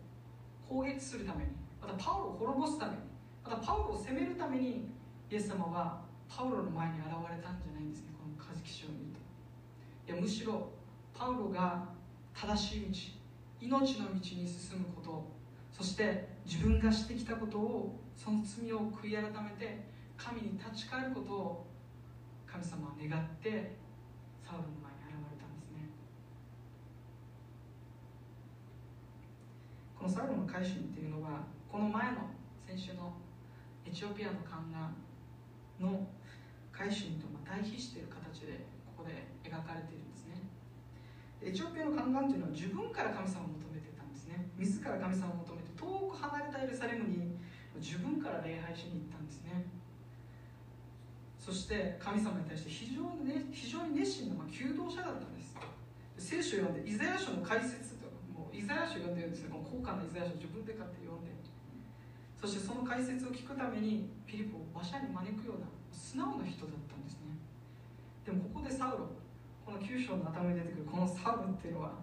[0.68, 2.98] 攻撃するためにまたパウロを滅ぼすために
[3.44, 4.90] またパウロを責めるために
[5.32, 10.12] イエス様はパウロの前に現れたんじゃないんですねこのカジキ書を見ると。
[10.12, 10.70] いやむしろ
[11.14, 11.86] パウロが
[12.34, 13.22] 正しい
[13.70, 15.37] 道命の道に進むこと
[15.78, 19.86] そして自分がしてきたことをその罪を悔い改めて
[20.18, 21.68] 神に立ち返ることを
[22.48, 23.78] 神様は願って
[24.42, 25.94] サウルの前に現れたんですね。
[29.94, 32.26] このサウルの改心っていうのはこの前の
[32.66, 33.14] 先週の
[33.86, 34.96] エチオピアの宦官
[35.80, 36.08] の
[36.74, 38.66] 改心と対比している形で
[38.98, 40.42] ここで描かれているんですね。
[41.44, 44.50] エチオピアの宦官というのは自分から神様を求めてたんですね。
[44.58, 47.38] 自ら神様を求めて遠く離れたエルサレムに
[47.78, 49.64] 自分から礼拝しに行ったんですね。
[51.38, 55.56] そして神様に対して非常に,、ね、非常に熱心な、求道者だったんです。
[56.18, 59.54] 聖書を読んでイザヤ書の解説ともうイザヤ書を読んでるんですよ。
[59.54, 61.38] 高価なイザヤ書を自分で買って読んで。
[62.38, 67.34] そしてその解説を聞くためにピリポを馬車に招くような素直な人だったんですね。
[68.24, 69.10] でもここでサウロ
[69.66, 71.98] この9章の頭に出てくるこのサウロっていうのは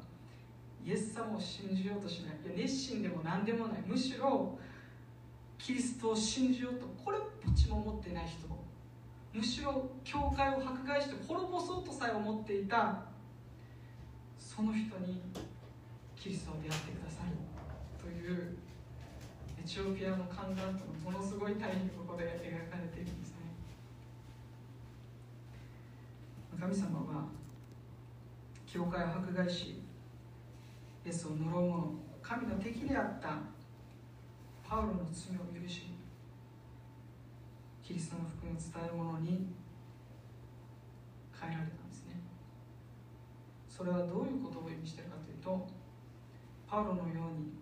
[0.85, 2.37] イエス様を信じようとしない。
[2.45, 3.83] いや熱心でも何でもない。
[3.87, 4.59] むしろ
[5.59, 8.47] キリストを信じようとこれっぽっちも思ってない人。
[9.33, 13.03] むしろ教会を迫害して滅ぼそうとさえ思っていた
[14.39, 15.23] その人に
[16.15, 17.37] キリストを出会ってくださる。
[17.99, 18.57] という
[19.59, 23.37] エチオピアの宦官とのものすごい対比がここで描かれているんですね。
[26.61, 27.27] 神様は
[28.67, 29.83] 教会を迫害し
[31.05, 33.37] イエスを呪う者神の敵であった
[34.67, 35.93] パウロの罪を許し
[37.83, 39.53] キリストの福音を伝える者に
[41.39, 42.17] 変えられたんですね。
[43.69, 45.69] それはどういうことを意味しているかというと
[46.67, 47.53] パウロのように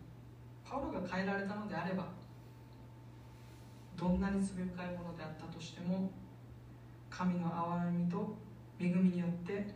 [0.64, 2.06] パウロが変えられたのであれば
[3.96, 6.08] どんなに罪深いものであったとしても
[7.10, 8.36] 神の憐れみと
[8.78, 9.66] 恵みによって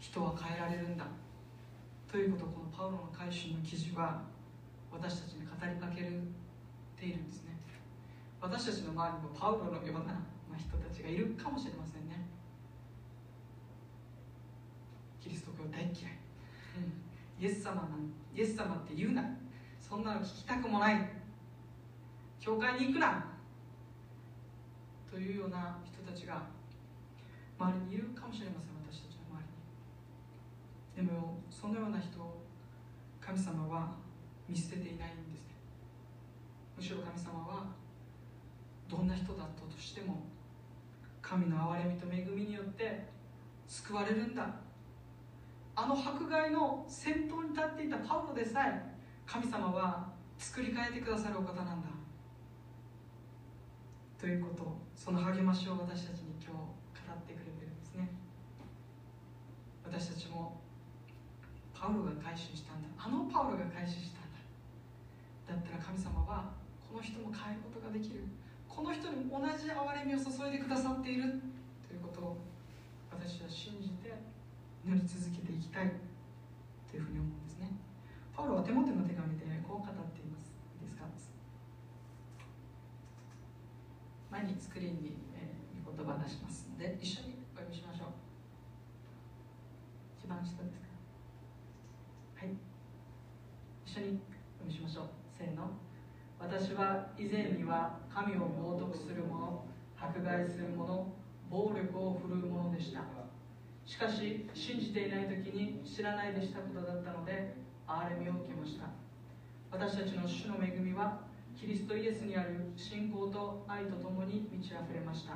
[0.00, 1.06] 人は変えられるんだ。
[2.14, 4.22] ということをこのパウロの改心の記事は
[4.92, 6.22] 私たちに語りかける
[6.94, 7.58] ているんですね。
[8.40, 10.22] 私たちの周りにもパウロのような
[10.54, 12.24] 人たちがいるかもしれませんね。
[15.20, 15.92] キリスト教大嫌い、
[17.40, 19.24] イエス様なんイエス様って言うな。
[19.80, 21.10] そんなの聞きたくもない。
[22.38, 23.26] 教会に行くな。
[25.10, 26.46] というような人たちが
[27.58, 29.13] 周りにいるかもしれません私たち。
[30.94, 32.42] でもそのような人を
[33.20, 33.92] 神様は
[34.48, 35.54] 見捨てていないんですね。
[36.76, 37.66] むしろ神様は
[38.88, 40.22] どんな人だったとしても
[41.22, 43.06] 神の憐れみと恵みによって
[43.66, 44.46] 救われるんだ。
[45.76, 48.80] あの迫害の先頭に立っていたパウロでさえ
[49.26, 51.88] 神様は作り変えてくださるお方なんだ。
[54.20, 58.08] ということその励ましを私たちに今日語ってくれてるんですね。
[59.84, 60.60] 私たちも
[61.84, 62.88] パウロが改心したんだ。
[62.96, 64.40] あのパウロが改心したんだ。
[65.52, 68.24] だったら神様はこの人も変えることができる。
[68.64, 71.44] この人にも同じ憐れみを注いでくださっている
[71.84, 72.40] ということを
[73.12, 74.16] 私は信じて
[74.80, 75.92] 祈り続けていきたい
[76.88, 77.68] というふうに思うんですね。
[78.32, 80.56] パウロは手元の手紙でこう語っています。
[80.80, 81.04] いいですか
[84.32, 88.16] 前にスクリーンに、えー、言葉出しますので一緒にお読みしましょう。
[90.24, 90.88] 一番下ですか
[92.36, 92.56] はい
[93.83, 94.18] 一緒に
[94.58, 95.04] 読みしましょう。
[95.30, 95.70] せーの。
[96.40, 99.62] 私は以前には神を冒涜する者
[99.94, 101.06] 迫害する者
[101.48, 103.02] 暴力を振るう者でした。
[103.86, 107.54] しかし信じていない時に知らないでしたことだったので
[107.86, 108.86] 憐れみを受けました。
[109.70, 111.20] 私たちの主の恵みは
[111.54, 115.34] キリストイエスにある信仰と愛とともに満ち溢れました。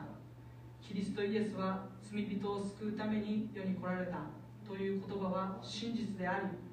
[0.83, 4.19] キリストイエスは罪人を救うために世に来られた
[4.67, 6.68] という言葉は真実であり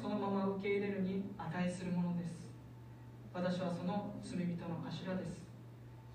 [0.00, 2.46] そのまま受け入れるに値するものです。
[3.32, 5.40] 私はその罪人の頭です。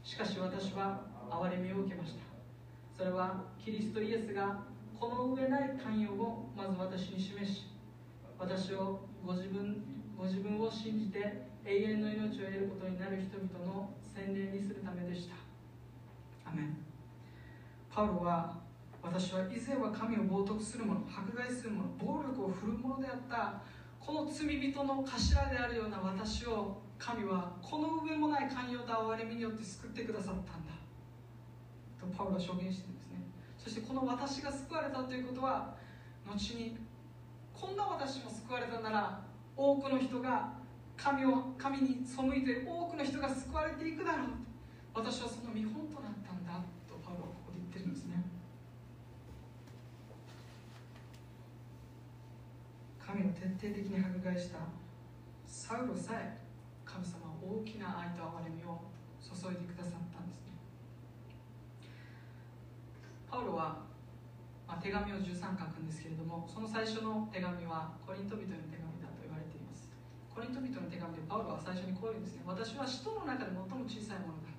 [0.04, 2.22] しかし私は憐れみを受けました。
[2.96, 4.64] それはキリストイエスが
[5.00, 7.68] この上ない寛容をまず私に示し
[8.38, 9.84] 私をご自分
[10.18, 15.36] ご自分を信じて永遠の命を得ることになる人々の洗礼にするためでした。
[16.50, 16.78] アメン。
[17.90, 18.60] パウロは
[19.04, 23.62] 私は以前は神を冒涜する者迫害する者暴力を振るう者であった
[24.00, 30.74] この罪人の頭であるような私を神はこの上もない寛容と憐れみによって救ってくださったんだ。
[32.00, 33.26] とパウロは証言してるんですね。
[33.58, 35.76] そしてこの私が救われたということは
[36.26, 36.78] 後に
[37.54, 39.22] こんな私も救われたなら
[39.56, 40.54] 多くの人が
[40.98, 44.28] 神を神に背いて多くの人が救われていくだろう
[44.94, 46.54] 私はその見本となったんだ
[46.88, 48.24] とパウロはここで言ってるんですね
[53.12, 54.64] 神を徹底的に迫害した
[55.44, 56.40] サウロさえ
[56.88, 58.88] 神様は大きな愛と憐れみを
[59.20, 60.56] 注いでくださったんですね。
[63.28, 63.84] パウロは、
[64.64, 69.92] まあ、手紙を13書くんですけれどもその最初の手紙はコリント人への手紙だと言われています。
[70.32, 72.48] コリント人の手紙でパウロは最初にこういうんですね。
[72.48, 74.56] 私は使徒の中で最も小さいものだ。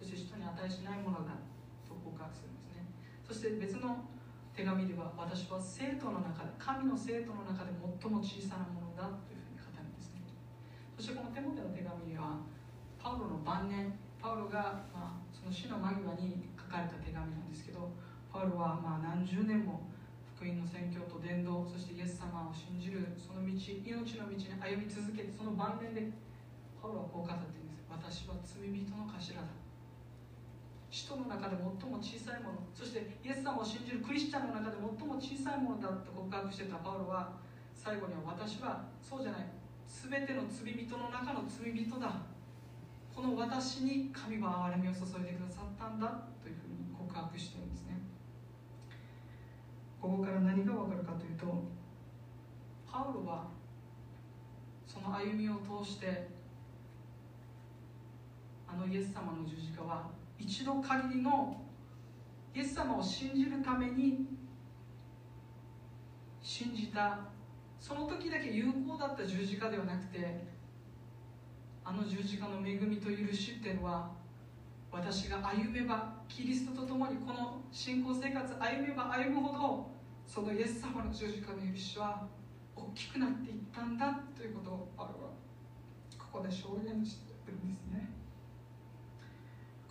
[0.00, 1.36] そして使徒に値しないものだ
[1.84, 2.88] と告白するんですね。
[3.20, 4.00] そして別の
[4.56, 10.24] 手紙では私は生徒の中で神の生徒の中で最も小さなものだというふうに語るんですね。
[10.96, 12.40] そしてこの手元の手紙には
[12.96, 17.92] パウロの晩年パウロが、まあ、その死の間際に書かれた手紙なんですけど
[18.32, 19.92] パウロはま何十年も
[20.24, 23.60] 福音の宣教と伝道そしてイエス様を信じるその道命
[24.16, 26.08] の道に歩み続けてその晩年で
[26.80, 27.84] パウロはこう語っているんです。
[27.92, 29.65] 私は罪人の頭だ。
[30.90, 37.32] 使徒の中で最も小さいものそしてイエス様を信じるクリスチャンの中で最も小さいものだと告白してたパウロは
[37.74, 39.46] 最後には私はそうじゃない。
[39.86, 42.22] 全ての罪人の中の罪人だ。
[43.14, 48.00] この私に神は憐れみを注いでくださったんだというふうに告白してるんですね。
[50.00, 51.46] ここから何が分かるかというと
[52.90, 53.46] パウロは
[54.86, 56.28] その歩みを通して
[58.68, 61.62] あのイエス様の十字架は一度限りの
[62.54, 64.26] イエス様を信じるために
[66.42, 67.36] 信じた。
[67.86, 70.40] その時だけ有効だった十字架ではなくて
[71.84, 74.10] あの十字架の恵みと許しっていうのは
[74.90, 79.90] 私が歩めばキリストと共にこの信仰生活歩めば歩むほど
[80.26, 82.26] そのイエス様の十字架の許しは
[82.74, 85.30] 大きくなっていったんだということをパウロは
[86.18, 88.15] ここで証言してるんですね。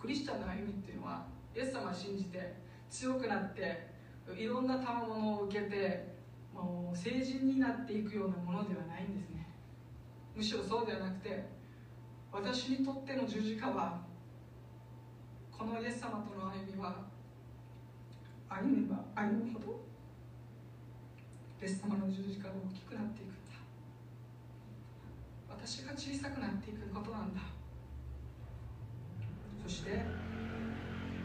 [0.06, 2.54] クリスチャンの歩みっていうのはイエス様を信じて
[2.88, 3.90] 強くなって
[4.38, 6.14] いろんな賜物を受けて
[6.54, 9.48] もう成人になっていくようなものではないんですね。
[10.36, 11.48] むしろそうではなくて
[12.30, 14.00] 私にとっての十字架は
[15.50, 17.02] このイエス様との歩みは
[18.48, 19.80] 歩めば歩むほど
[21.60, 23.58] イエス様の十字架が大きくなっていくんだ。
[25.48, 27.55] 私が小さくなっていくことなんだ。
[29.66, 29.90] そして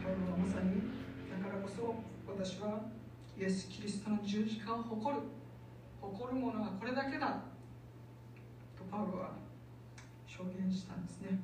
[0.02, 0.82] パウロはまさに
[1.30, 1.94] だからこそ
[2.26, 2.90] 私は
[3.38, 5.22] イエス・キリストの十字架を誇る。
[6.02, 7.46] 誇るものはこれだけだ。
[8.74, 9.38] とパウロは
[10.26, 11.38] 証言したんですね。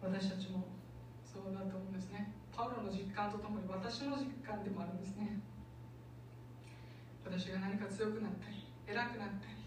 [0.00, 0.68] 私たちも
[1.26, 2.30] そうだと思うんですね。
[2.54, 5.40] パウロの実感とともに私の実感でもあるんですね。
[7.26, 9.58] 私が何か強くなったり偉くなったり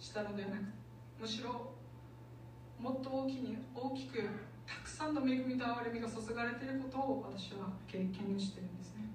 [0.00, 0.72] したのではなく
[1.20, 1.73] むしろ
[2.78, 4.22] もっと大きに大きく
[4.66, 9.08] たくさんの恵みと憐れみが注がれていることを私は経験してるんですね。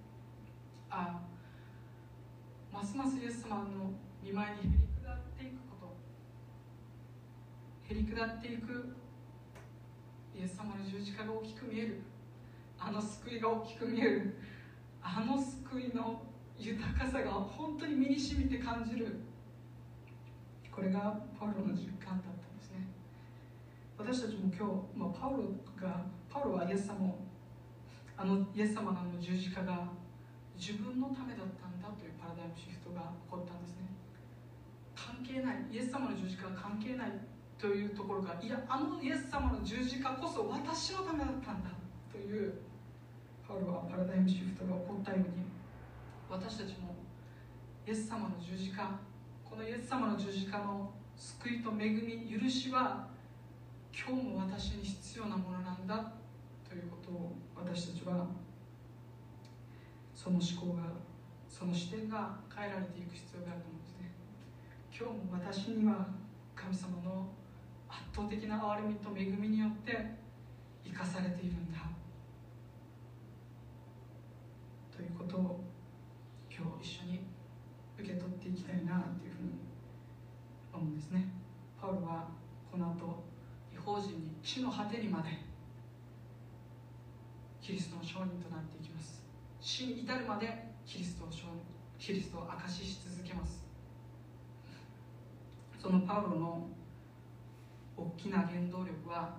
[0.89, 1.21] あ
[2.71, 3.91] あますますイエス様の
[4.23, 5.95] 見舞いにへり下っていくこと。
[7.93, 8.95] へり下っていく
[10.35, 12.01] イエス様の十字架が大きく見える。
[12.79, 14.37] あの救いが大きく見える。
[15.01, 16.21] あの救いの
[16.57, 19.21] 豊かさが本当に身に染みて感じる。
[20.71, 22.38] これがパウロの実感だった
[23.99, 27.11] 私たちも今日、まあ、パウロがパウロはイエス様
[28.15, 29.91] あのイエス様のあの十字架が
[30.55, 33.91] 自分のためだったんだというパラダイムシフトが起こったんですね。
[34.95, 37.11] 関係ないイエス様の十字架は関係ない
[37.59, 41.69] というところがいやあのイエス様の十字架こそ私のためだったんだ
[42.07, 42.55] という
[43.43, 45.43] パウロはパラダイムシフトが起こったように
[46.31, 46.95] 私たちも
[47.85, 48.95] イエス様の十字架
[49.43, 53.18] このイエス様の十字架の救いと恵み許しは
[53.99, 56.13] 今日も私に必要なものなんだ
[56.63, 58.27] ということを私たちは
[60.15, 60.83] その思考が
[61.49, 64.11] その視点が変えられていく必要があると思うんですね。
[64.87, 66.07] 今日も私には
[66.55, 67.27] 神様の
[67.89, 70.15] 圧倒的な憐れみと恵みによって
[70.85, 71.79] 生かされているんだ。
[74.95, 75.59] ということを
[76.49, 77.19] 今日一緒に
[77.97, 79.59] 受け取っていきたいなというふうに
[80.73, 81.27] 思うんですね
[81.79, 82.27] パウロは
[82.71, 83.23] この後
[83.73, 85.29] 違法人に地の果てにまで
[87.61, 89.21] キリストの証人となっていきます。
[89.61, 91.45] 死に至るまでキリストを証
[91.99, 93.63] キリストを証しし続けます。
[95.79, 96.67] そのパウロの
[97.95, 99.37] 大きな原動力は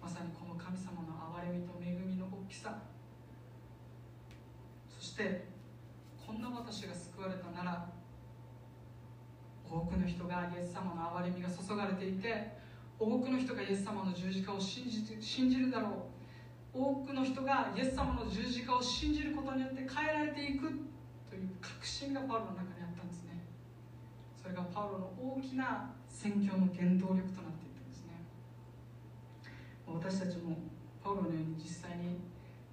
[0.00, 2.78] まさにこの神様の憐れみと恵みの大きさ。
[4.96, 5.48] そして
[6.24, 7.90] こんな私が救われたなら
[9.68, 12.62] 多くの人がイエス様の憐れみが注がれていて
[12.98, 16.78] 多くの人がイエス様の十字架を信じ信じるだろう。
[16.78, 20.66] 多くの人がイエス様の十字架を信じることによって変えられていく
[21.30, 23.44] という確信がパウロの中にあったんですね。
[24.40, 28.26] それがパウロの大きな宣教の原動力となっていったんですね。
[29.86, 30.58] 私たちも
[31.02, 32.18] パウロのように実際に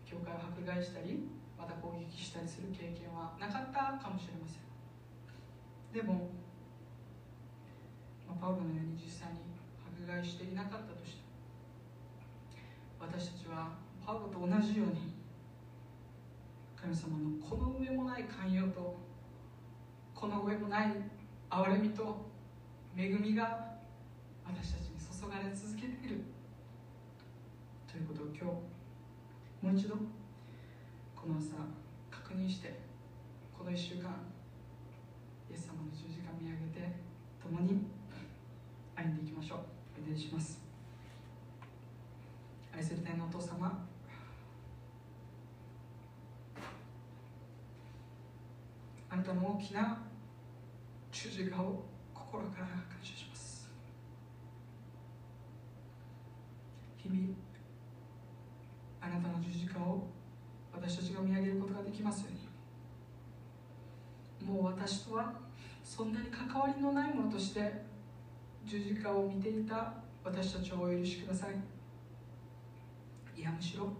[0.05, 4.61] 教会を迫害したりまた攻撃したりする経験はなかったかもしれません。
[5.93, 6.30] でも、
[8.28, 9.51] まあ、パウロのように実際に
[10.20, 11.22] していなかったとして
[12.99, 13.72] 私たちは
[14.05, 15.14] パウロと同じように
[16.76, 18.97] 神様のこの上もない寛容と
[20.14, 20.91] この上もない
[21.49, 22.26] 憐れみと
[22.97, 23.78] 恵みが
[24.45, 26.22] 私たちに注がれ続けている。
[27.91, 29.95] ということを今日もう一度
[31.16, 31.55] この朝
[32.09, 32.80] 確認して
[33.57, 34.09] この1週間
[35.49, 36.95] イエス様の十字架見上げて
[37.43, 37.86] 共に
[38.95, 39.81] 歩んでいきましょう。
[40.12, 40.59] 願いします。
[42.76, 43.88] 愛する天のお父様。
[49.09, 50.03] あなたの大きな
[51.12, 53.70] 十字架を心から感謝します。
[56.97, 57.22] 日々
[59.01, 60.07] あなたの十字架を
[60.74, 62.32] 私たちが見上げることができますよう
[64.45, 64.53] に。
[64.53, 65.39] もう私とは
[65.84, 67.91] そんなに関わりのないものとして
[68.66, 69.93] 十字架を見ていた
[70.24, 71.55] 私たちをお許しください。
[73.39, 73.91] いやむしろ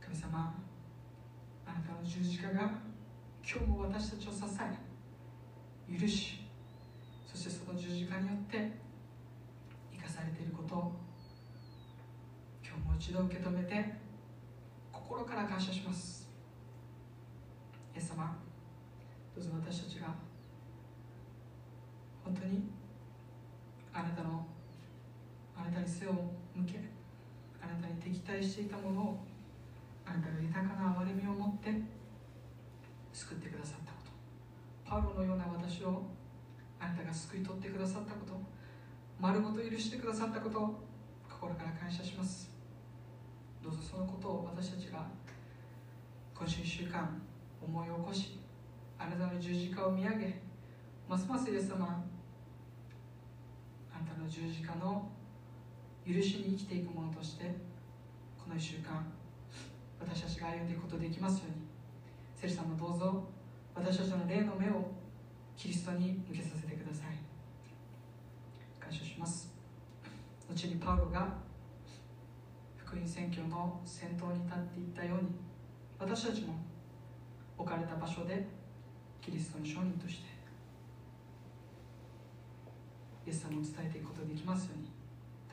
[0.00, 0.54] 神様
[1.66, 2.70] あなたの十字架が
[3.44, 4.38] 今日も私たちを支
[5.88, 6.40] え許し
[7.30, 8.72] そしてその十字架によって
[9.92, 10.92] 生かされていることを
[12.64, 13.92] 今日も一度受け止めて
[14.90, 16.30] 心から感謝します。
[17.94, 18.38] イエス様
[19.34, 20.14] どうぞ私たちが
[22.24, 22.62] 本当に
[23.92, 24.46] あなたの
[25.56, 26.12] あなたに背を
[26.54, 26.80] 向け
[27.62, 29.24] あなたに敵対していたものを
[30.06, 31.70] あなたが豊かな憐れみを持って
[33.12, 34.10] 救ってくださったこと。
[34.88, 36.02] パウロのような私を
[36.80, 38.32] あなたが救い取ってくださったこと。
[39.20, 40.58] 丸ごと許してくださったこと。
[40.60, 40.74] を
[41.28, 42.50] 心から感謝します。
[43.62, 45.06] どうぞそのことを私たちが
[46.34, 47.22] 今週1週間
[47.60, 48.40] 思い起こし
[48.98, 50.40] あなたの十字架を見上げ
[51.08, 52.04] ますますイエス様
[54.02, 55.08] あなたの十字架の
[56.04, 57.44] 許しに生きていくものとして
[58.36, 59.06] この1週間
[60.00, 61.62] 私たちが歩んでいくことができますように。
[62.34, 63.22] セル様どうぞ
[63.76, 64.90] 私たちの霊の目を
[65.56, 67.14] キリストに向けさせてください。
[68.80, 69.54] 感謝します。
[70.50, 71.36] 後にパウロが
[72.76, 75.30] 福音宣教の先頭に立っていったように
[76.00, 76.54] 私たちも
[77.56, 78.48] 置かれた場所で
[79.20, 80.31] キリストの証人として
[83.26, 84.90] イエス様を伝えていくことができますように。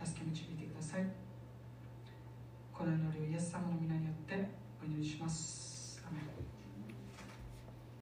[0.06, 1.06] 助け導いてください。
[2.74, 4.50] この祈りをイエス様の皆によって
[4.82, 5.69] お祈りします。